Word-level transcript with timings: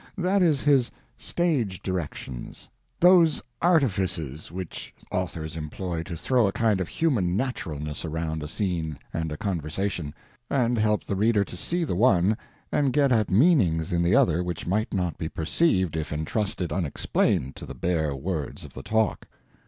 That 0.17 0.41
is 0.41 0.61
his 0.61 0.89
"stage 1.15 1.79
directions"—those 1.83 3.43
artifices 3.61 4.51
which 4.51 4.95
authors 5.11 5.55
employ 5.55 6.01
to 6.01 6.17
throw 6.17 6.47
a 6.47 6.51
kind 6.51 6.81
of 6.81 6.87
human 6.87 7.37
naturalness 7.37 8.03
around 8.03 8.41
a 8.41 8.47
scene 8.47 8.97
and 9.13 9.31
a 9.31 9.37
conversation, 9.37 10.15
and 10.49 10.79
help 10.79 11.03
the 11.03 11.15
reader 11.15 11.43
to 11.43 11.55
see 11.55 11.83
the 11.83 11.93
one 11.93 12.35
and 12.71 12.93
get 12.93 13.11
at 13.11 13.29
meanings 13.29 13.93
in 13.93 14.01
the 14.01 14.15
other 14.15 14.43
which 14.43 14.65
might 14.65 14.91
not 14.91 15.19
be 15.19 15.29
perceived 15.29 15.95
if 15.95 16.11
entrusted 16.11 16.71
unexplained 16.73 17.55
to 17.57 17.67
the 17.67 17.75
bare 17.75 18.15
words 18.15 18.65
of 18.65 18.73
the 18.73 18.81
talk. 18.81 19.27